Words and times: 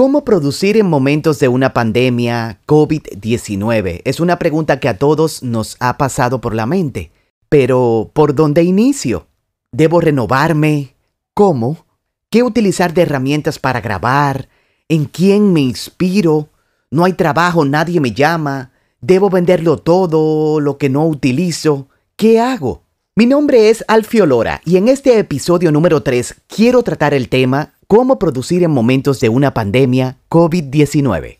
¿Cómo 0.00 0.24
producir 0.24 0.78
en 0.78 0.86
momentos 0.86 1.38
de 1.40 1.48
una 1.48 1.74
pandemia 1.74 2.58
COVID-19? 2.66 4.00
Es 4.06 4.18
una 4.18 4.38
pregunta 4.38 4.80
que 4.80 4.88
a 4.88 4.96
todos 4.96 5.42
nos 5.42 5.76
ha 5.78 5.98
pasado 5.98 6.40
por 6.40 6.54
la 6.54 6.64
mente. 6.64 7.12
Pero, 7.50 8.10
¿por 8.14 8.34
dónde 8.34 8.62
inicio? 8.62 9.26
¿Debo 9.72 10.00
renovarme? 10.00 10.94
¿Cómo? 11.34 11.84
¿Qué 12.30 12.42
utilizar 12.42 12.94
de 12.94 13.02
herramientas 13.02 13.58
para 13.58 13.82
grabar? 13.82 14.48
¿En 14.88 15.04
quién 15.04 15.52
me 15.52 15.60
inspiro? 15.60 16.48
No 16.90 17.04
hay 17.04 17.12
trabajo, 17.12 17.66
nadie 17.66 18.00
me 18.00 18.12
llama. 18.12 18.72
¿Debo 19.02 19.28
venderlo 19.28 19.76
todo, 19.76 20.60
lo 20.60 20.78
que 20.78 20.88
no 20.88 21.06
utilizo? 21.06 21.88
¿Qué 22.16 22.40
hago? 22.40 22.84
Mi 23.16 23.26
nombre 23.26 23.68
es 23.68 23.84
Alfio 23.86 24.24
Lora 24.24 24.62
y 24.64 24.78
en 24.78 24.88
este 24.88 25.18
episodio 25.18 25.70
número 25.70 26.02
3 26.02 26.36
quiero 26.46 26.82
tratar 26.82 27.12
el 27.12 27.28
tema 27.28 27.74
cómo 27.90 28.20
producir 28.20 28.62
en 28.62 28.70
momentos 28.70 29.18
de 29.18 29.28
una 29.28 29.52
pandemia 29.52 30.18
COVID-19. 30.28 31.38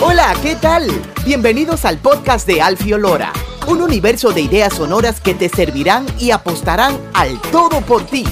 Hola, 0.00 0.36
¿qué 0.40 0.54
tal? 0.54 0.88
Bienvenidos 1.24 1.84
al 1.84 1.98
podcast 1.98 2.46
de 2.46 2.62
Alfio 2.62 2.96
Lora, 2.96 3.32
un 3.66 3.82
universo 3.82 4.30
de 4.30 4.42
ideas 4.42 4.74
sonoras 4.74 5.20
que 5.20 5.34
te 5.34 5.48
servirán 5.48 6.06
y 6.16 6.30
apostarán 6.30 6.96
al 7.12 7.40
todo 7.50 7.80
por 7.80 8.06
ti 8.06 8.24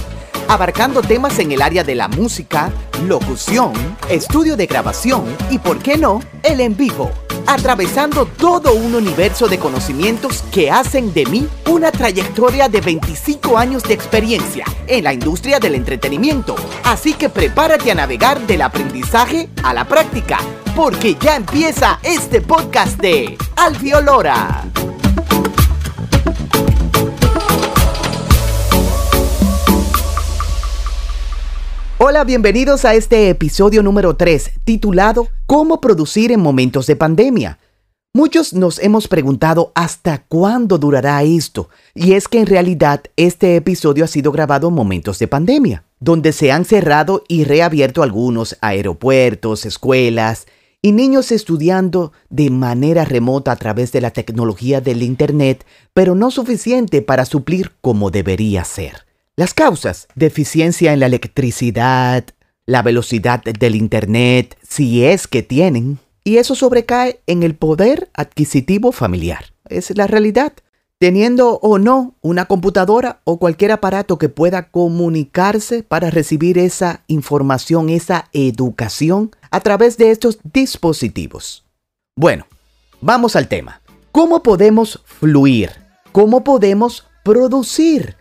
abarcando 0.48 1.02
temas 1.02 1.38
en 1.38 1.52
el 1.52 1.62
área 1.62 1.84
de 1.84 1.94
la 1.94 2.08
música, 2.08 2.72
locución, 3.06 3.72
estudio 4.10 4.56
de 4.56 4.66
grabación 4.66 5.24
y, 5.50 5.58
por 5.58 5.78
qué 5.78 5.96
no, 5.96 6.20
el 6.42 6.60
en 6.60 6.76
vivo 6.76 7.10
atravesando 7.48 8.26
todo 8.26 8.74
un 8.74 8.94
universo 8.94 9.48
de 9.48 9.58
conocimientos 9.58 10.44
que 10.52 10.70
hacen 10.70 11.14
de 11.14 11.24
mí 11.24 11.48
una 11.70 11.90
trayectoria 11.90 12.68
de 12.68 12.82
25 12.82 13.56
años 13.56 13.82
de 13.84 13.94
experiencia 13.94 14.66
en 14.86 15.04
la 15.04 15.14
industria 15.14 15.58
del 15.58 15.74
entretenimiento. 15.74 16.54
Así 16.84 17.14
que 17.14 17.30
prepárate 17.30 17.90
a 17.90 17.94
navegar 17.94 18.46
del 18.46 18.60
aprendizaje 18.60 19.48
a 19.62 19.72
la 19.72 19.86
práctica, 19.86 20.38
porque 20.76 21.16
ya 21.18 21.36
empieza 21.36 21.98
este 22.02 22.42
podcast 22.42 23.00
de 23.00 23.38
Alfiolora. 23.56 24.68
Hola, 32.10 32.24
bienvenidos 32.24 32.86
a 32.86 32.94
este 32.94 33.28
episodio 33.28 33.82
número 33.82 34.16
3, 34.16 34.52
titulado 34.64 35.28
¿Cómo 35.44 35.78
producir 35.78 36.32
en 36.32 36.40
momentos 36.40 36.86
de 36.86 36.96
pandemia? 36.96 37.58
Muchos 38.14 38.54
nos 38.54 38.78
hemos 38.78 39.08
preguntado 39.08 39.72
hasta 39.74 40.24
cuándo 40.26 40.78
durará 40.78 41.22
esto, 41.22 41.68
y 41.94 42.14
es 42.14 42.26
que 42.26 42.40
en 42.40 42.46
realidad 42.46 43.02
este 43.16 43.56
episodio 43.56 44.04
ha 44.04 44.08
sido 44.08 44.32
grabado 44.32 44.68
en 44.68 44.74
momentos 44.74 45.18
de 45.18 45.28
pandemia, 45.28 45.84
donde 46.00 46.32
se 46.32 46.50
han 46.50 46.64
cerrado 46.64 47.24
y 47.28 47.44
reabierto 47.44 48.02
algunos 48.02 48.56
aeropuertos, 48.62 49.66
escuelas, 49.66 50.46
y 50.80 50.92
niños 50.92 51.30
estudiando 51.30 52.12
de 52.30 52.48
manera 52.48 53.04
remota 53.04 53.52
a 53.52 53.56
través 53.56 53.92
de 53.92 54.00
la 54.00 54.12
tecnología 54.12 54.80
del 54.80 55.02
Internet, 55.02 55.66
pero 55.92 56.14
no 56.14 56.30
suficiente 56.30 57.02
para 57.02 57.26
suplir 57.26 57.72
como 57.82 58.10
debería 58.10 58.64
ser. 58.64 59.07
Las 59.38 59.54
causas, 59.54 60.08
deficiencia 60.16 60.92
en 60.92 60.98
la 60.98 61.06
electricidad, 61.06 62.24
la 62.66 62.82
velocidad 62.82 63.40
del 63.44 63.76
Internet, 63.76 64.58
si 64.68 65.04
es 65.04 65.28
que 65.28 65.44
tienen, 65.44 66.00
y 66.24 66.38
eso 66.38 66.56
sobrecae 66.56 67.20
en 67.28 67.44
el 67.44 67.54
poder 67.54 68.10
adquisitivo 68.14 68.90
familiar. 68.90 69.52
Es 69.68 69.96
la 69.96 70.08
realidad. 70.08 70.54
Teniendo 70.98 71.60
o 71.62 71.78
no 71.78 72.16
una 72.20 72.46
computadora 72.46 73.20
o 73.22 73.38
cualquier 73.38 73.70
aparato 73.70 74.18
que 74.18 74.28
pueda 74.28 74.70
comunicarse 74.70 75.84
para 75.84 76.10
recibir 76.10 76.58
esa 76.58 77.04
información, 77.06 77.90
esa 77.90 78.28
educación 78.32 79.30
a 79.52 79.60
través 79.60 79.98
de 79.98 80.10
estos 80.10 80.40
dispositivos. 80.52 81.64
Bueno, 82.16 82.44
vamos 83.00 83.36
al 83.36 83.46
tema. 83.46 83.82
¿Cómo 84.10 84.42
podemos 84.42 85.00
fluir? 85.04 85.70
¿Cómo 86.10 86.42
podemos 86.42 87.06
producir? 87.22 88.17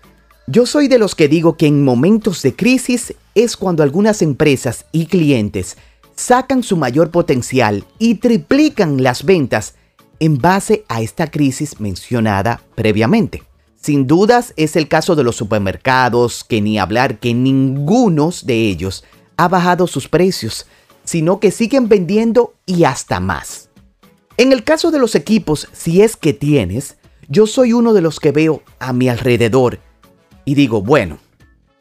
Yo 0.49 0.65
soy 0.65 0.87
de 0.87 0.97
los 0.97 1.13
que 1.13 1.27
digo 1.27 1.57
que 1.57 1.67
en 1.67 1.83
momentos 1.83 2.41
de 2.41 2.55
crisis 2.55 3.13
es 3.35 3.57
cuando 3.57 3.83
algunas 3.83 4.21
empresas 4.21 4.85
y 4.93 5.07
clientes 5.07 5.75
sacan 6.15 6.63
su 6.63 6.77
mayor 6.77 7.11
potencial 7.11 7.83
y 7.99 8.15
triplican 8.15 9.03
las 9.03 9.25
ventas 9.25 9.75
en 10.21 10.37
base 10.37 10.85
a 10.87 11.01
esta 11.01 11.29
crisis 11.29 11.81
mencionada 11.81 12.61
previamente. 12.75 13.43
Sin 13.75 14.07
dudas 14.07 14.53
es 14.55 14.77
el 14.77 14.87
caso 14.87 15.17
de 15.17 15.25
los 15.25 15.35
supermercados, 15.35 16.45
que 16.45 16.61
ni 16.61 16.79
hablar 16.79 17.19
que 17.19 17.33
ninguno 17.33 18.31
de 18.45 18.69
ellos 18.69 19.03
ha 19.35 19.49
bajado 19.49 19.85
sus 19.85 20.07
precios, 20.07 20.65
sino 21.03 21.41
que 21.41 21.51
siguen 21.51 21.89
vendiendo 21.89 22.53
y 22.65 22.85
hasta 22.85 23.19
más. 23.19 23.67
En 24.37 24.53
el 24.53 24.63
caso 24.63 24.91
de 24.91 24.99
los 24.99 25.13
equipos, 25.13 25.67
si 25.73 26.01
es 26.01 26.15
que 26.15 26.31
tienes, 26.31 26.95
yo 27.27 27.47
soy 27.47 27.73
uno 27.73 27.91
de 27.91 27.99
los 27.99 28.21
que 28.21 28.31
veo 28.31 28.63
a 28.79 28.93
mi 28.93 29.09
alrededor 29.09 29.79
y 30.47 30.55
digo, 30.55 30.81
bueno, 30.81 31.19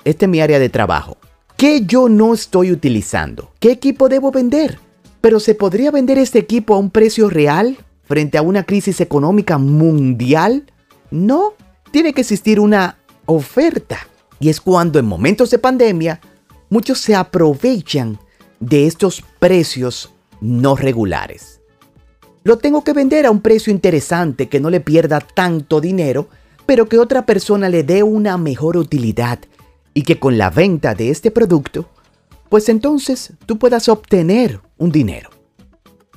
este 0.04 0.24
es 0.24 0.28
mi 0.28 0.40
área 0.40 0.58
de 0.58 0.68
trabajo. 0.68 1.18
¿Qué 1.56 1.86
yo 1.86 2.08
no 2.08 2.34
estoy 2.34 2.72
utilizando? 2.72 3.52
¿Qué 3.60 3.70
equipo 3.70 4.08
debo 4.08 4.32
vender? 4.32 4.80
Pero 5.20 5.38
¿se 5.38 5.54
podría 5.54 5.92
vender 5.92 6.18
este 6.18 6.40
equipo 6.40 6.74
a 6.74 6.78
un 6.78 6.90
precio 6.90 7.30
real 7.30 7.78
frente 8.02 8.38
a 8.38 8.42
una 8.42 8.64
crisis 8.64 9.00
económica 9.00 9.56
mundial? 9.56 10.64
No, 11.12 11.54
tiene 11.92 12.12
que 12.12 12.22
existir 12.22 12.58
una 12.58 12.98
oferta. 13.26 14.08
Y 14.40 14.48
es 14.48 14.60
cuando 14.60 14.98
en 14.98 15.06
momentos 15.06 15.52
de 15.52 15.58
pandemia 15.58 16.20
muchos 16.68 16.98
se 16.98 17.14
aprovechan 17.14 18.18
de 18.58 18.88
estos 18.88 19.22
precios 19.38 20.10
no 20.40 20.74
regulares. 20.74 21.60
Lo 22.42 22.58
tengo 22.58 22.82
que 22.82 22.94
vender 22.94 23.26
a 23.26 23.30
un 23.30 23.42
precio 23.42 23.72
interesante 23.72 24.48
que 24.48 24.58
no 24.58 24.70
le 24.70 24.80
pierda 24.80 25.20
tanto 25.20 25.80
dinero 25.80 26.28
pero 26.66 26.86
que 26.86 26.98
otra 26.98 27.24
persona 27.24 27.68
le 27.68 27.84
dé 27.84 28.02
una 28.02 28.36
mejor 28.36 28.76
utilidad 28.76 29.38
y 29.94 30.02
que 30.02 30.18
con 30.18 30.36
la 30.36 30.50
venta 30.50 30.94
de 30.94 31.10
este 31.10 31.30
producto, 31.30 31.88
pues 32.48 32.68
entonces 32.68 33.32
tú 33.46 33.58
puedas 33.58 33.88
obtener 33.88 34.60
un 34.76 34.90
dinero. 34.90 35.30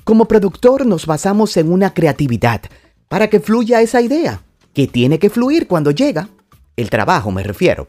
Como 0.04 0.26
productor 0.26 0.84
nos 0.86 1.06
basamos 1.06 1.56
en 1.56 1.72
una 1.72 1.94
creatividad 1.94 2.62
para 3.08 3.30
que 3.30 3.40
fluya 3.40 3.80
esa 3.80 4.02
idea, 4.02 4.42
que 4.74 4.86
tiene 4.86 5.18
que 5.18 5.30
fluir 5.30 5.66
cuando 5.66 5.92
llega, 5.92 6.28
el 6.76 6.90
trabajo 6.90 7.30
me 7.30 7.42
refiero, 7.42 7.86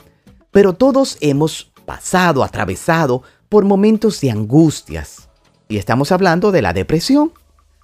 pero 0.51 0.73
todos 0.73 1.17
hemos 1.22 1.72
pasado, 1.85 2.43
atravesado 2.43 3.23
por 3.49 3.66
momentos 3.66 4.22
de 4.22 4.31
angustias, 4.31 5.29
y 5.67 5.78
estamos 5.78 6.11
hablando 6.11 6.51
de 6.51 6.61
la 6.61 6.73
depresión, 6.73 7.31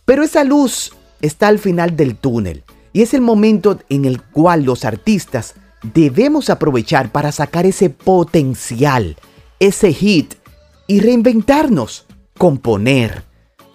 pero 0.05 0.23
esa 0.23 0.44
luz 0.44 0.94
está 1.21 1.47
al 1.47 1.59
final 1.59 1.95
del 1.95 2.15
túnel 2.15 2.63
y 2.97 3.03
es 3.03 3.13
el 3.13 3.22
momento 3.22 3.78
en 3.90 4.06
el 4.06 4.24
cual 4.24 4.63
los 4.63 4.84
artistas 4.84 5.53
debemos 5.84 6.50
aprovechar 6.50 7.12
para 7.12 7.31
sacar 7.31 7.68
ese 7.68 7.91
potencial, 7.91 9.18
ese 9.59 9.94
hit 9.94 10.34
y 10.88 11.02
reinventarnos, 11.02 12.07
componer, 12.40 13.22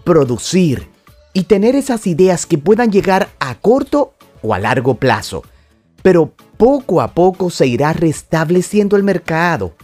producir 0.02 0.88
y 1.34 1.44
tener 1.44 1.76
esas 1.76 2.08
ideas 2.08 2.46
que 2.46 2.58
puedan 2.58 2.90
llegar 2.90 3.28
a 3.38 3.54
corto 3.54 4.14
o 4.42 4.54
a 4.54 4.58
largo 4.58 4.96
plazo. 4.96 5.44
Pero 6.02 6.32
poco 6.56 7.00
a 7.00 7.14
poco 7.14 7.48
se 7.48 7.68
irá 7.68 7.92
restableciendo 7.92 8.96
el 8.96 9.04
mercado, 9.04 9.76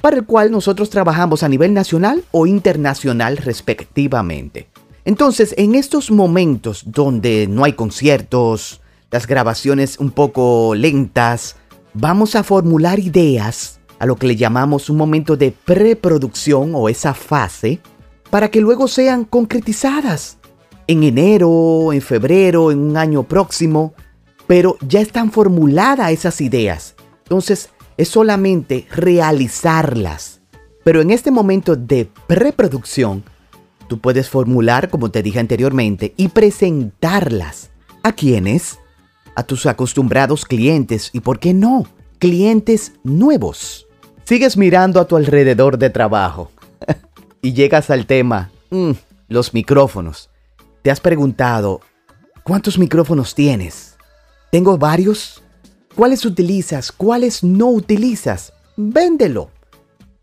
para 0.00 0.14
el 0.14 0.26
cual 0.26 0.52
nosotros 0.52 0.90
trabajamos 0.90 1.42
a 1.42 1.48
nivel 1.48 1.74
nacional 1.74 2.22
o 2.30 2.46
internacional 2.46 3.36
respectivamente. 3.36 4.68
Entonces, 5.06 5.54
en 5.56 5.76
estos 5.76 6.10
momentos 6.10 6.82
donde 6.84 7.46
no 7.46 7.62
hay 7.62 7.74
conciertos, 7.74 8.80
las 9.12 9.28
grabaciones 9.28 10.00
un 10.00 10.10
poco 10.10 10.74
lentas, 10.74 11.54
vamos 11.94 12.34
a 12.34 12.42
formular 12.42 12.98
ideas 12.98 13.78
a 14.00 14.06
lo 14.06 14.16
que 14.16 14.26
le 14.26 14.34
llamamos 14.34 14.90
un 14.90 14.96
momento 14.96 15.36
de 15.36 15.52
preproducción 15.52 16.72
o 16.74 16.88
esa 16.88 17.14
fase, 17.14 17.80
para 18.30 18.50
que 18.50 18.60
luego 18.60 18.88
sean 18.88 19.24
concretizadas 19.24 20.38
en 20.88 21.04
enero, 21.04 21.92
en 21.92 22.02
febrero, 22.02 22.72
en 22.72 22.80
un 22.80 22.96
año 22.96 23.22
próximo, 23.22 23.94
pero 24.48 24.76
ya 24.80 25.00
están 25.00 25.30
formuladas 25.30 26.10
esas 26.10 26.40
ideas. 26.40 26.96
Entonces, 27.22 27.70
es 27.96 28.08
solamente 28.08 28.88
realizarlas. 28.90 30.40
Pero 30.82 31.00
en 31.00 31.12
este 31.12 31.30
momento 31.30 31.76
de 31.76 32.10
preproducción, 32.26 33.22
Tú 33.88 33.98
puedes 33.98 34.28
formular, 34.28 34.90
como 34.90 35.10
te 35.10 35.22
dije 35.22 35.38
anteriormente, 35.38 36.14
y 36.16 36.28
presentarlas. 36.28 37.70
¿A 38.02 38.12
quiénes? 38.12 38.78
A 39.34 39.42
tus 39.42 39.66
acostumbrados 39.66 40.44
clientes 40.44 41.10
y, 41.12 41.20
¿por 41.20 41.38
qué 41.38 41.54
no? 41.54 41.86
Clientes 42.18 42.92
nuevos. 43.04 43.86
Sigues 44.24 44.56
mirando 44.56 45.00
a 45.00 45.06
tu 45.06 45.16
alrededor 45.16 45.78
de 45.78 45.90
trabajo 45.90 46.50
y 47.42 47.52
llegas 47.52 47.90
al 47.90 48.06
tema, 48.06 48.50
mm, 48.70 48.92
los 49.28 49.54
micrófonos. 49.54 50.30
Te 50.82 50.90
has 50.90 51.00
preguntado, 51.00 51.80
¿cuántos 52.42 52.78
micrófonos 52.78 53.34
tienes? 53.34 53.96
Tengo 54.50 54.78
varios. 54.78 55.42
¿Cuáles 55.94 56.24
utilizas? 56.24 56.92
¿Cuáles 56.92 57.42
no 57.42 57.68
utilizas? 57.68 58.52
Véndelo. 58.76 59.50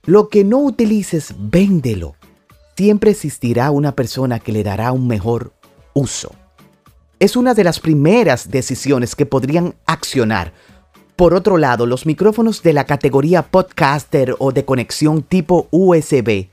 Lo 0.06 0.30
que 0.30 0.44
no 0.44 0.60
utilices, 0.60 1.34
véndelo. 1.38 2.16
Siempre 2.76 3.12
existirá 3.12 3.70
una 3.70 3.96
persona 3.96 4.40
que 4.40 4.52
le 4.52 4.64
dará 4.64 4.92
un 4.92 5.08
mejor 5.08 5.54
uso. 5.94 6.34
Es 7.20 7.36
una 7.36 7.54
de 7.54 7.64
las 7.64 7.80
primeras 7.80 8.50
decisiones 8.50 9.16
que 9.16 9.28
podrían 9.28 9.76
accionar. 9.86 10.54
Por 11.16 11.36
otro 11.36 11.58
lado, 11.58 11.86
los 11.86 12.08
micrófonos 12.08 12.64
de 12.64 12.74
la 12.74 12.86
categoría 12.86 13.44
podcaster 13.44 14.36
o 14.40 14.52
de 14.52 14.66
conexión 14.66 15.22
tipo 15.22 15.68
USB 15.70 16.48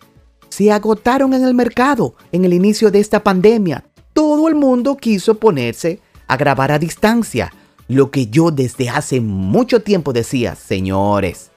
se 0.50 0.70
agotaron 0.70 1.32
en 1.32 1.44
el 1.44 1.54
mercado 1.54 2.14
en 2.32 2.44
el 2.44 2.52
inicio 2.52 2.90
de 2.90 3.00
esta 3.00 3.22
pandemia. 3.22 3.84
Todo 4.12 4.48
el 4.48 4.54
mundo 4.54 4.96
quiso 4.96 5.36
ponerse 5.36 6.00
a 6.26 6.36
grabar 6.36 6.70
a 6.70 6.78
distancia, 6.78 7.52
lo 7.88 8.10
que 8.10 8.26
yo 8.26 8.50
desde 8.50 8.90
hace 8.90 9.20
mucho 9.20 9.82
tiempo 9.82 10.12
decía, 10.12 10.54
señores, 10.54 11.49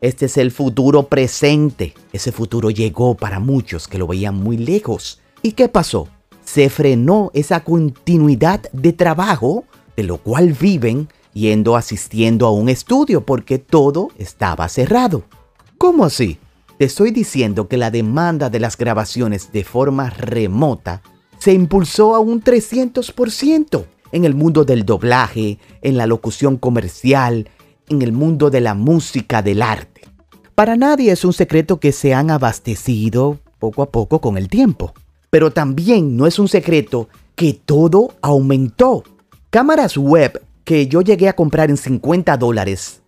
este 0.00 0.26
es 0.26 0.36
el 0.38 0.50
futuro 0.50 1.04
presente. 1.04 1.94
Ese 2.12 2.32
futuro 2.32 2.70
llegó 2.70 3.14
para 3.14 3.38
muchos 3.38 3.86
que 3.86 3.98
lo 3.98 4.06
veían 4.06 4.34
muy 4.34 4.56
lejos. 4.56 5.20
¿Y 5.42 5.52
qué 5.52 5.68
pasó? 5.68 6.08
Se 6.44 6.70
frenó 6.70 7.30
esa 7.34 7.62
continuidad 7.64 8.62
de 8.72 8.92
trabajo 8.92 9.64
de 9.96 10.02
lo 10.04 10.18
cual 10.18 10.52
viven 10.58 11.08
yendo 11.34 11.76
asistiendo 11.76 12.46
a 12.46 12.50
un 12.50 12.68
estudio 12.68 13.24
porque 13.24 13.58
todo 13.58 14.08
estaba 14.16 14.68
cerrado. 14.68 15.24
¿Cómo 15.76 16.04
así? 16.04 16.38
Te 16.78 16.86
estoy 16.86 17.10
diciendo 17.10 17.68
que 17.68 17.76
la 17.76 17.90
demanda 17.90 18.48
de 18.48 18.58
las 18.58 18.78
grabaciones 18.78 19.52
de 19.52 19.64
forma 19.64 20.08
remota 20.08 21.02
se 21.38 21.52
impulsó 21.52 22.14
a 22.14 22.20
un 22.20 22.42
300% 22.42 23.84
en 24.12 24.24
el 24.24 24.34
mundo 24.34 24.64
del 24.64 24.84
doblaje, 24.84 25.58
en 25.82 25.96
la 25.96 26.06
locución 26.06 26.56
comercial, 26.56 27.48
en 27.90 28.00
el 28.00 28.12
mundo 28.12 28.48
de 28.48 28.62
la 28.62 28.74
música, 28.74 29.42
del 29.42 29.60
arte. 29.60 30.00
Para 30.54 30.76
nadie 30.76 31.12
es 31.12 31.24
un 31.24 31.34
secreto 31.34 31.78
que 31.78 31.92
se 31.92 32.14
han 32.14 32.30
abastecido 32.30 33.38
poco 33.58 33.82
a 33.82 33.90
poco 33.90 34.20
con 34.20 34.38
el 34.38 34.48
tiempo. 34.48 34.94
Pero 35.28 35.50
también 35.50 36.16
no 36.16 36.26
es 36.26 36.38
un 36.38 36.48
secreto 36.48 37.08
que 37.34 37.52
todo 37.52 38.14
aumentó. 38.22 39.04
Cámaras 39.50 39.96
web 39.96 40.42
que 40.64 40.86
yo 40.86 41.02
llegué 41.02 41.28
a 41.28 41.36
comprar 41.36 41.70
en 41.70 41.76
50 41.76 42.36
dólares 42.36 43.00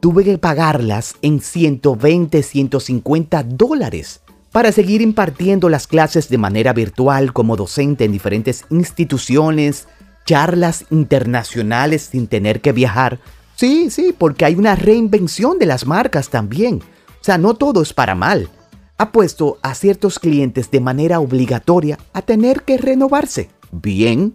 tuve 0.00 0.24
que 0.24 0.38
pagarlas 0.38 1.14
en 1.22 1.40
120, 1.40 2.42
150 2.42 3.42
dólares 3.44 4.22
para 4.50 4.72
seguir 4.72 5.00
impartiendo 5.00 5.68
las 5.68 5.86
clases 5.86 6.28
de 6.28 6.38
manera 6.38 6.72
virtual 6.72 7.32
como 7.32 7.56
docente 7.56 8.04
en 8.04 8.12
diferentes 8.12 8.64
instituciones, 8.70 9.86
charlas 10.24 10.86
internacionales 10.90 12.08
sin 12.10 12.26
tener 12.26 12.60
que 12.60 12.72
viajar. 12.72 13.20
Sí, 13.60 13.90
sí, 13.90 14.14
porque 14.16 14.46
hay 14.46 14.54
una 14.54 14.74
reinvención 14.74 15.58
de 15.58 15.66
las 15.66 15.86
marcas 15.86 16.30
también. 16.30 16.76
O 16.76 17.22
sea, 17.22 17.36
no 17.36 17.52
todo 17.52 17.82
es 17.82 17.92
para 17.92 18.14
mal. 18.14 18.48
Ha 18.96 19.12
puesto 19.12 19.58
a 19.60 19.74
ciertos 19.74 20.18
clientes 20.18 20.70
de 20.70 20.80
manera 20.80 21.20
obligatoria 21.20 21.98
a 22.14 22.22
tener 22.22 22.62
que 22.62 22.78
renovarse. 22.78 23.50
Bien. 23.70 24.34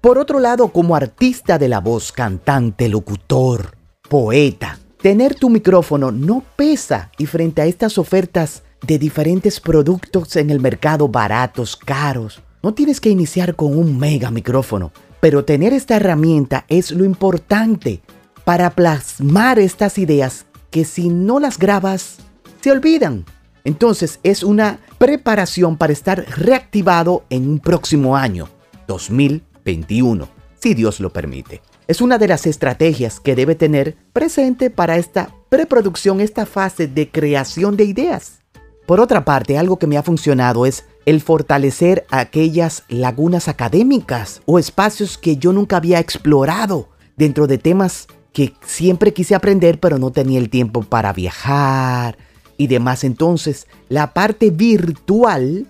Por 0.00 0.18
otro 0.18 0.38
lado, 0.38 0.68
como 0.68 0.94
artista 0.94 1.58
de 1.58 1.68
la 1.68 1.80
voz, 1.80 2.12
cantante, 2.12 2.88
locutor, 2.88 3.76
poeta, 4.08 4.78
Tener 5.02 5.34
tu 5.34 5.50
micrófono 5.50 6.12
no 6.12 6.44
pesa 6.54 7.10
y 7.18 7.26
frente 7.26 7.62
a 7.62 7.66
estas 7.66 7.98
ofertas 7.98 8.62
de 8.86 8.98
diferentes 8.98 9.58
productos 9.58 10.36
en 10.36 10.50
el 10.50 10.60
mercado 10.60 11.08
baratos, 11.08 11.74
caros, 11.74 12.40
no 12.62 12.74
tienes 12.74 13.00
que 13.00 13.08
iniciar 13.08 13.56
con 13.56 13.76
un 13.76 13.98
mega 13.98 14.30
micrófono, 14.30 14.92
pero 15.20 15.44
tener 15.44 15.72
esta 15.72 15.96
herramienta 15.96 16.66
es 16.68 16.90
lo 16.90 17.06
importante 17.06 18.02
para 18.50 18.70
plasmar 18.70 19.60
estas 19.60 19.96
ideas 19.96 20.44
que 20.72 20.84
si 20.84 21.08
no 21.08 21.38
las 21.38 21.56
grabas, 21.56 22.16
se 22.60 22.72
olvidan. 22.72 23.24
Entonces 23.62 24.18
es 24.24 24.42
una 24.42 24.80
preparación 24.98 25.76
para 25.76 25.92
estar 25.92 26.24
reactivado 26.36 27.22
en 27.30 27.48
un 27.48 27.60
próximo 27.60 28.16
año, 28.16 28.48
2021, 28.88 30.28
si 30.60 30.74
Dios 30.74 30.98
lo 30.98 31.12
permite 31.12 31.62
es 31.86 32.00
una 32.00 32.18
de 32.18 32.26
las 32.26 32.44
estrategias 32.46 33.20
que 33.20 33.36
debe 33.36 33.54
tener 33.54 33.96
presente 34.12 34.68
para 34.70 34.96
esta 34.96 35.32
preproducción, 35.48 36.20
esta 36.20 36.44
fase 36.44 36.88
de 36.88 37.08
creación 37.08 37.76
de 37.76 37.84
ideas. 37.84 38.40
Por 38.84 38.98
otra 39.00 39.24
parte, 39.24 39.58
algo 39.58 39.78
que 39.78 39.86
me 39.86 39.96
ha 39.96 40.02
funcionado 40.02 40.66
es 40.66 40.84
el 41.06 41.20
fortalecer 41.20 42.04
aquellas 42.10 42.82
lagunas 42.88 43.46
académicas 43.46 44.42
o 44.46 44.58
espacios 44.58 45.18
que 45.18 45.36
yo 45.36 45.52
nunca 45.52 45.76
había 45.76 46.00
explorado 46.00 46.88
dentro 47.16 47.46
de 47.46 47.58
temas 47.58 48.06
que 48.32 48.54
siempre 48.64 49.12
quise 49.12 49.34
aprender 49.34 49.80
pero 49.80 49.98
no 49.98 50.10
tenía 50.10 50.38
el 50.38 50.50
tiempo 50.50 50.82
para 50.82 51.12
viajar 51.12 52.18
y 52.56 52.66
demás. 52.66 53.04
Entonces, 53.04 53.66
la 53.88 54.12
parte 54.12 54.50
virtual, 54.50 55.66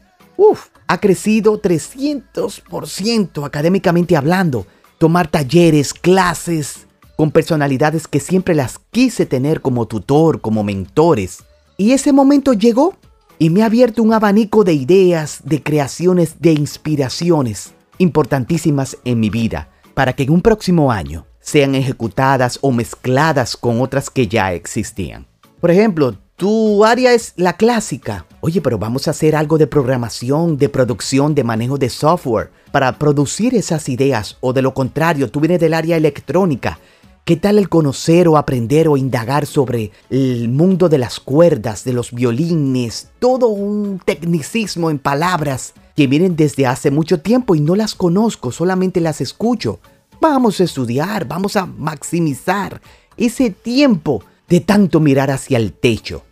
ha 0.86 0.98
crecido 0.98 1.60
300% 1.60 3.44
académicamente 3.44 4.16
hablando 4.16 4.66
tomar 4.98 5.28
talleres, 5.28 5.94
clases 5.94 6.86
con 7.16 7.30
personalidades 7.30 8.08
que 8.08 8.20
siempre 8.20 8.54
las 8.54 8.78
quise 8.90 9.26
tener 9.26 9.60
como 9.60 9.86
tutor, 9.86 10.40
como 10.40 10.64
mentores. 10.64 11.44
Y 11.76 11.92
ese 11.92 12.12
momento 12.12 12.52
llegó 12.54 12.96
y 13.38 13.50
me 13.50 13.62
ha 13.62 13.66
abierto 13.66 14.02
un 14.02 14.12
abanico 14.12 14.64
de 14.64 14.74
ideas, 14.74 15.40
de 15.44 15.62
creaciones, 15.62 16.40
de 16.40 16.52
inspiraciones 16.52 17.72
importantísimas 17.98 18.96
en 19.04 19.20
mi 19.20 19.30
vida 19.30 19.70
para 19.94 20.14
que 20.14 20.24
en 20.24 20.30
un 20.30 20.42
próximo 20.42 20.90
año 20.90 21.26
sean 21.40 21.74
ejecutadas 21.74 22.58
o 22.62 22.70
mezcladas 22.70 23.56
con 23.56 23.80
otras 23.80 24.10
que 24.10 24.28
ya 24.28 24.52
existían. 24.52 25.26
Por 25.60 25.70
ejemplo, 25.70 26.16
tu 26.36 26.84
área 26.86 27.12
es 27.12 27.34
la 27.36 27.58
clásica. 27.58 28.24
Oye, 28.40 28.62
pero 28.62 28.78
vamos 28.78 29.06
a 29.06 29.10
hacer 29.10 29.36
algo 29.36 29.58
de 29.58 29.66
programación, 29.66 30.56
de 30.56 30.70
producción, 30.70 31.34
de 31.34 31.44
manejo 31.44 31.76
de 31.76 31.90
software 31.90 32.50
para 32.72 32.98
producir 32.98 33.54
esas 33.54 33.88
ideas. 33.90 34.38
O 34.40 34.54
de 34.54 34.62
lo 34.62 34.72
contrario, 34.72 35.30
tú 35.30 35.40
vienes 35.40 35.60
del 35.60 35.74
área 35.74 35.98
electrónica. 35.98 36.78
¿Qué 37.26 37.36
tal 37.36 37.58
el 37.58 37.68
conocer 37.68 38.26
o 38.26 38.38
aprender 38.38 38.88
o 38.88 38.96
indagar 38.96 39.44
sobre 39.44 39.90
el 40.08 40.48
mundo 40.48 40.88
de 40.88 40.96
las 40.96 41.20
cuerdas, 41.20 41.84
de 41.84 41.92
los 41.92 42.12
violines, 42.12 43.08
todo 43.18 43.48
un 43.48 44.00
tecnicismo 44.02 44.90
en 44.90 44.98
palabras 44.98 45.74
que 45.94 46.06
vienen 46.06 46.36
desde 46.36 46.66
hace 46.66 46.90
mucho 46.90 47.20
tiempo 47.20 47.54
y 47.54 47.60
no 47.60 47.76
las 47.76 47.94
conozco, 47.94 48.50
solamente 48.50 49.00
las 49.02 49.20
escucho? 49.20 49.78
Vamos 50.20 50.60
a 50.60 50.64
estudiar, 50.64 51.26
vamos 51.26 51.56
a 51.56 51.64
maximizar 51.64 52.82
ese 53.16 53.48
tiempo 53.48 54.22
de 54.50 54.60
tanto 54.60 55.00
mirar 55.00 55.30
hacia 55.30 55.56
el 55.56 55.72
techo. 55.72 56.24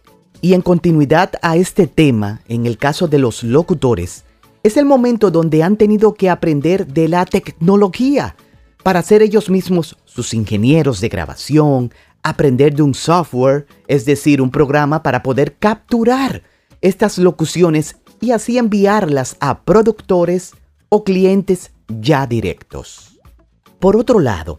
Y 0.42 0.52
en 0.52 0.60
continuidad 0.60 1.32
a 1.40 1.56
este 1.56 1.86
tema, 1.86 2.42
en 2.48 2.66
el 2.66 2.76
caso 2.76 3.08
de 3.08 3.18
los 3.18 3.42
locutores, 3.42 4.24
es 4.62 4.76
el 4.76 4.84
momento 4.84 5.30
donde 5.30 5.62
han 5.62 5.78
tenido 5.78 6.12
que 6.12 6.28
aprender 6.28 6.86
de 6.86 7.08
la 7.08 7.24
tecnología 7.24 8.36
para 8.82 9.02
ser 9.02 9.22
ellos 9.22 9.48
mismos 9.48 9.96
sus 10.04 10.34
ingenieros 10.34 11.00
de 11.00 11.08
grabación, 11.08 11.90
aprender 12.22 12.74
de 12.74 12.82
un 12.82 12.92
software, 12.92 13.66
es 13.86 14.04
decir, 14.04 14.42
un 14.42 14.50
programa 14.50 15.02
para 15.02 15.22
poder 15.22 15.56
capturar 15.56 16.42
estas 16.82 17.16
locuciones 17.16 17.96
y 18.20 18.32
así 18.32 18.58
enviarlas 18.58 19.36
a 19.40 19.62
productores 19.62 20.52
o 20.90 21.04
clientes 21.04 21.70
ya 21.88 22.26
directos. 22.26 23.07
Por 23.78 23.96
otro 23.96 24.18
lado, 24.18 24.58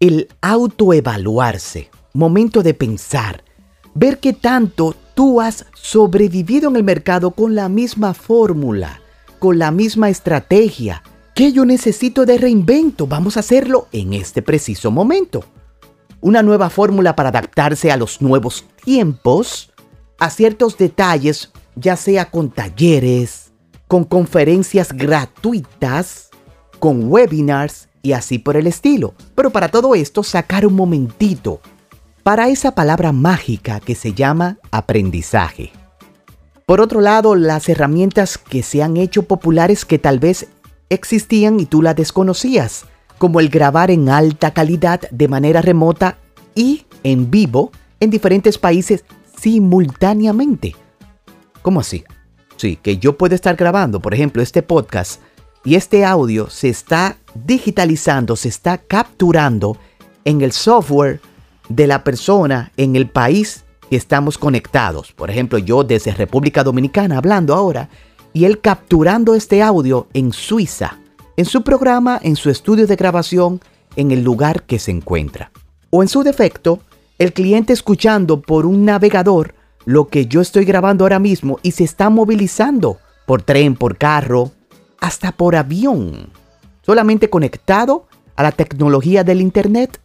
el 0.00 0.28
autoevaluarse, 0.40 1.90
momento 2.14 2.62
de 2.62 2.72
pensar, 2.72 3.44
ver 3.94 4.20
qué 4.20 4.32
tanto 4.32 4.94
tú 5.14 5.42
has 5.42 5.66
sobrevivido 5.74 6.70
en 6.70 6.76
el 6.76 6.82
mercado 6.82 7.32
con 7.32 7.54
la 7.54 7.68
misma 7.68 8.14
fórmula, 8.14 9.02
con 9.38 9.58
la 9.58 9.70
misma 9.70 10.08
estrategia. 10.08 11.02
¿Qué 11.34 11.52
yo 11.52 11.66
necesito 11.66 12.24
de 12.24 12.38
reinvento? 12.38 13.06
Vamos 13.06 13.36
a 13.36 13.40
hacerlo 13.40 13.88
en 13.92 14.14
este 14.14 14.40
preciso 14.40 14.90
momento. 14.90 15.44
Una 16.22 16.42
nueva 16.42 16.70
fórmula 16.70 17.14
para 17.14 17.28
adaptarse 17.28 17.92
a 17.92 17.98
los 17.98 18.22
nuevos 18.22 18.64
tiempos, 18.82 19.72
a 20.18 20.30
ciertos 20.30 20.78
detalles, 20.78 21.52
ya 21.76 21.96
sea 21.96 22.30
con 22.30 22.50
talleres, 22.50 23.52
con 23.88 24.04
conferencias 24.04 24.94
gratuitas, 24.94 26.30
con 26.78 27.12
webinars 27.12 27.88
y 28.04 28.12
así 28.12 28.38
por 28.38 28.56
el 28.56 28.68
estilo. 28.68 29.14
Pero 29.34 29.50
para 29.50 29.68
todo 29.68 29.96
esto, 29.96 30.22
sacar 30.22 30.64
un 30.64 30.74
momentito 30.74 31.60
para 32.22 32.48
esa 32.48 32.74
palabra 32.74 33.10
mágica 33.10 33.80
que 33.80 33.96
se 33.96 34.12
llama 34.12 34.58
aprendizaje. 34.70 35.72
Por 36.66 36.80
otro 36.80 37.00
lado, 37.00 37.34
las 37.34 37.68
herramientas 37.68 38.38
que 38.38 38.62
se 38.62 38.82
han 38.82 38.96
hecho 38.96 39.24
populares 39.24 39.84
que 39.84 39.98
tal 39.98 40.20
vez 40.20 40.46
existían 40.90 41.58
y 41.58 41.66
tú 41.66 41.82
las 41.82 41.96
desconocías, 41.96 42.84
como 43.18 43.40
el 43.40 43.48
grabar 43.48 43.90
en 43.90 44.08
alta 44.08 44.52
calidad 44.52 45.00
de 45.10 45.28
manera 45.28 45.62
remota 45.62 46.18
y 46.54 46.84
en 47.02 47.30
vivo 47.30 47.72
en 48.00 48.10
diferentes 48.10 48.58
países 48.58 49.04
simultáneamente. 49.40 50.76
¿Cómo 51.62 51.80
así? 51.80 52.04
Sí, 52.56 52.76
que 52.76 52.98
yo 52.98 53.16
puedo 53.16 53.34
estar 53.34 53.56
grabando, 53.56 54.00
por 54.00 54.14
ejemplo, 54.14 54.42
este 54.42 54.62
podcast 54.62 55.20
y 55.64 55.76
este 55.76 56.04
audio 56.04 56.50
se 56.50 56.68
está 56.68 57.16
digitalizando, 57.34 58.36
se 58.36 58.48
está 58.48 58.78
capturando 58.78 59.76
en 60.24 60.40
el 60.40 60.52
software 60.52 61.20
de 61.68 61.86
la 61.86 62.04
persona 62.04 62.72
en 62.76 62.96
el 62.96 63.08
país 63.08 63.64
que 63.88 63.96
estamos 63.96 64.38
conectados. 64.38 65.12
Por 65.12 65.30
ejemplo, 65.30 65.58
yo 65.58 65.84
desde 65.84 66.12
República 66.12 66.64
Dominicana 66.64 67.18
hablando 67.18 67.54
ahora 67.54 67.88
y 68.32 68.44
él 68.44 68.60
capturando 68.60 69.34
este 69.34 69.62
audio 69.62 70.08
en 70.12 70.32
Suiza, 70.32 70.98
en 71.36 71.44
su 71.44 71.62
programa, 71.62 72.18
en 72.22 72.36
su 72.36 72.50
estudio 72.50 72.86
de 72.86 72.96
grabación, 72.96 73.60
en 73.96 74.10
el 74.10 74.22
lugar 74.22 74.64
que 74.64 74.78
se 74.78 74.90
encuentra. 74.90 75.50
O 75.90 76.02
en 76.02 76.08
su 76.08 76.22
defecto, 76.22 76.80
el 77.18 77.32
cliente 77.32 77.72
escuchando 77.72 78.40
por 78.40 78.66
un 78.66 78.84
navegador 78.84 79.54
lo 79.84 80.08
que 80.08 80.26
yo 80.26 80.40
estoy 80.40 80.64
grabando 80.64 81.04
ahora 81.04 81.18
mismo 81.18 81.58
y 81.62 81.72
se 81.72 81.84
está 81.84 82.10
movilizando 82.10 82.98
por 83.26 83.42
tren, 83.42 83.76
por 83.76 83.96
carro, 83.96 84.52
hasta 84.98 85.32
por 85.32 85.56
avión, 85.56 86.30
solamente 86.84 87.30
conectado 87.30 88.06
a 88.36 88.42
la 88.42 88.52
tecnología 88.52 89.24
del 89.24 89.40
Internet 89.40 90.00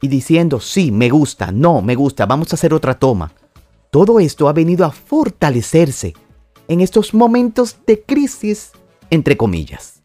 y 0.00 0.08
diciendo, 0.08 0.60
sí, 0.60 0.90
me 0.90 1.08
gusta, 1.08 1.50
no, 1.50 1.82
me 1.82 1.94
gusta, 1.94 2.26
vamos 2.26 2.52
a 2.52 2.56
hacer 2.56 2.74
otra 2.74 2.98
toma. 2.98 3.32
Todo 3.90 4.20
esto 4.20 4.48
ha 4.48 4.52
venido 4.52 4.84
a 4.84 4.90
fortalecerse 4.90 6.14
en 6.68 6.80
estos 6.80 7.14
momentos 7.14 7.76
de 7.86 8.02
crisis, 8.02 8.72
entre 9.10 9.36
comillas. 9.36 10.02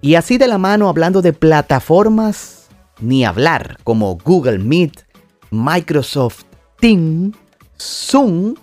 Y 0.00 0.14
así 0.14 0.38
de 0.38 0.48
la 0.48 0.58
mano 0.58 0.88
hablando 0.88 1.22
de 1.22 1.32
plataformas, 1.32 2.68
ni 3.00 3.24
hablar 3.24 3.78
como 3.84 4.16
Google 4.16 4.58
Meet, 4.58 5.04
Microsoft 5.50 6.44
Teams, 6.80 7.36
Zoom, 7.78 8.54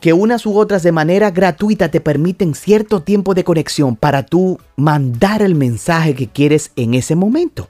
que 0.00 0.12
unas 0.14 0.46
u 0.46 0.56
otras 0.56 0.82
de 0.82 0.92
manera 0.92 1.30
gratuita 1.30 1.90
te 1.90 2.00
permiten 2.00 2.54
cierto 2.54 3.02
tiempo 3.02 3.34
de 3.34 3.44
conexión 3.44 3.96
para 3.96 4.24
tú 4.24 4.58
mandar 4.76 5.42
el 5.42 5.54
mensaje 5.54 6.14
que 6.14 6.28
quieres 6.28 6.72
en 6.76 6.94
ese 6.94 7.14
momento. 7.14 7.68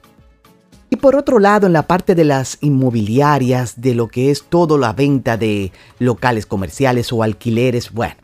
Y 0.89 0.97
por 0.97 1.15
otro 1.15 1.39
lado, 1.39 1.67
en 1.67 1.73
la 1.73 1.87
parte 1.87 2.15
de 2.15 2.25
las 2.25 2.57
inmobiliarias, 2.61 3.79
de 3.79 3.95
lo 3.95 4.07
que 4.07 4.31
es 4.31 4.43
todo 4.43 4.77
la 4.77 4.93
venta 4.93 5.37
de 5.37 5.71
locales 5.99 6.45
comerciales 6.45 7.13
o 7.13 7.23
alquileres, 7.23 7.91
bueno, 7.91 8.15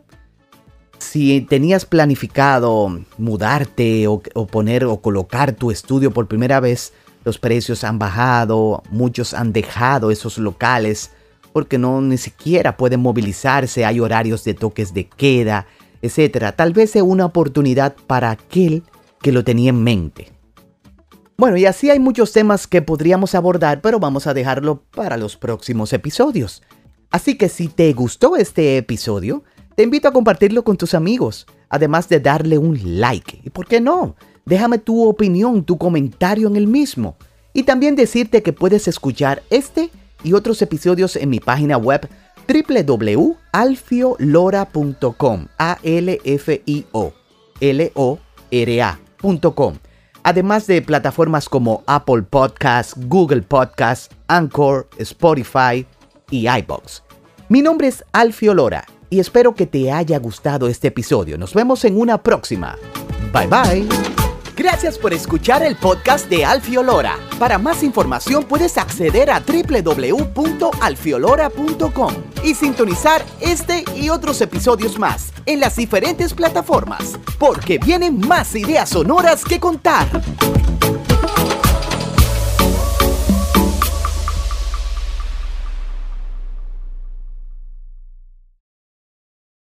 si 0.97 1.41
tenías 1.41 1.85
planificado 1.85 2.99
mudarte 3.17 4.07
o, 4.07 4.21
o, 4.33 4.47
poner 4.47 4.85
o 4.85 4.97
colocar 5.01 5.53
tu 5.53 5.71
estudio 5.71 6.11
por 6.11 6.27
primera 6.27 6.59
vez, 6.59 6.93
los 7.23 7.39
precios 7.39 7.83
han 7.83 7.99
bajado, 7.99 8.83
muchos 8.89 9.33
han 9.33 9.53
dejado 9.53 10.11
esos 10.11 10.37
locales 10.37 11.11
porque 11.57 11.79
no 11.79 12.01
ni 12.01 12.19
siquiera 12.19 12.77
pueden 12.77 12.99
movilizarse, 12.99 13.83
hay 13.83 13.99
horarios 13.99 14.43
de 14.43 14.53
toques 14.53 14.93
de 14.93 15.07
queda, 15.07 15.65
etc. 16.03 16.53
Tal 16.55 16.71
vez 16.71 16.91
sea 16.91 17.03
una 17.03 17.25
oportunidad 17.25 17.95
para 18.05 18.29
aquel 18.29 18.83
que 19.23 19.31
lo 19.31 19.43
tenía 19.43 19.71
en 19.71 19.83
mente. 19.83 20.31
Bueno, 21.35 21.57
y 21.57 21.65
así 21.65 21.89
hay 21.89 21.97
muchos 21.97 22.31
temas 22.31 22.67
que 22.67 22.83
podríamos 22.83 23.33
abordar, 23.33 23.81
pero 23.81 23.99
vamos 23.99 24.27
a 24.27 24.35
dejarlo 24.35 24.83
para 24.91 25.17
los 25.17 25.35
próximos 25.35 25.93
episodios. 25.93 26.61
Así 27.09 27.39
que 27.39 27.49
si 27.49 27.69
te 27.69 27.91
gustó 27.93 28.35
este 28.35 28.77
episodio, 28.77 29.43
te 29.73 29.81
invito 29.81 30.07
a 30.07 30.13
compartirlo 30.13 30.63
con 30.63 30.77
tus 30.77 30.93
amigos, 30.93 31.47
además 31.69 32.07
de 32.07 32.19
darle 32.19 32.59
un 32.59 32.99
like. 33.01 33.41
¿Y 33.43 33.49
por 33.49 33.65
qué 33.65 33.81
no? 33.81 34.15
Déjame 34.45 34.77
tu 34.77 35.07
opinión, 35.07 35.63
tu 35.63 35.79
comentario 35.79 36.47
en 36.49 36.55
el 36.55 36.67
mismo. 36.67 37.15
Y 37.51 37.63
también 37.63 37.95
decirte 37.95 38.43
que 38.43 38.53
puedes 38.53 38.87
escuchar 38.87 39.41
este 39.49 39.89
y 40.27 40.33
otros 40.33 40.61
episodios 40.61 41.15
en 41.15 41.29
mi 41.29 41.39
página 41.39 41.77
web 41.77 42.09
www.alfiolora.com. 42.47 45.47
A 45.57 45.77
L 45.83 46.21
F 46.23 46.61
I 46.65 46.85
O 46.91 47.13
L 47.59 47.91
O 47.95 48.19
R 48.51 48.81
A.com. 48.81 49.75
Además 50.23 50.65
de 50.67 50.81
plataformas 50.81 51.47
como 51.47 51.83
Apple 51.87 52.23
Podcasts, 52.23 52.93
Google 53.07 53.43
Podcasts, 53.43 54.09
Anchor, 54.27 54.89
Spotify 54.97 55.85
y 56.29 56.49
iBox. 56.49 57.03
Mi 57.47 57.61
nombre 57.61 57.87
es 57.87 58.03
Alfio 58.11 58.53
Lora 58.53 58.83
y 59.09 59.19
espero 59.19 59.55
que 59.55 59.65
te 59.65 59.89
haya 59.91 60.19
gustado 60.19 60.67
este 60.67 60.89
episodio. 60.89 61.37
Nos 61.37 61.53
vemos 61.53 61.85
en 61.85 61.97
una 61.97 62.21
próxima. 62.21 62.75
Bye 63.31 63.47
bye. 63.47 63.87
Gracias 64.57 64.97
por 64.97 65.13
escuchar 65.13 65.61
el 65.61 65.75
podcast 65.75 66.27
de 66.29 66.43
Alfiolora. 66.43 67.19
Para 67.37 67.59
más 67.59 67.83
información 67.83 68.43
puedes 68.43 68.79
acceder 68.79 69.29
a 69.29 69.39
www.alfiolora.com 69.39 72.13
y 72.43 72.55
sintonizar 72.55 73.23
este 73.39 73.85
y 73.95 74.09
otros 74.09 74.41
episodios 74.41 74.97
más 74.97 75.31
en 75.45 75.59
las 75.59 75.75
diferentes 75.75 76.33
plataformas, 76.33 77.19
porque 77.37 77.77
vienen 77.77 78.19
más 78.19 78.55
ideas 78.55 78.89
sonoras 78.89 79.45
que 79.45 79.59
contar. 79.59 80.07